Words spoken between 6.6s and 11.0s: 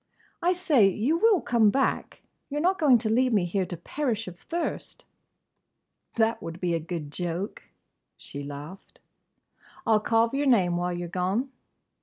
a good joke!" she laughed. "I 'll carve your name while